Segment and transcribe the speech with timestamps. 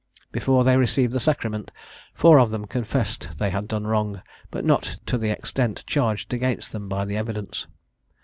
[0.31, 1.69] Before they received the sacrament,
[2.15, 6.71] four of them confessed they had done wrong, but not to the extent charged against
[6.71, 7.67] them by the evidence.